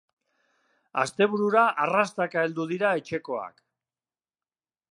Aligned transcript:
Asteburura 1.01 1.65
arrastaka 1.85 2.47
heldu 2.47 2.67
dira 2.73 2.95
etxekoak. 3.03 3.63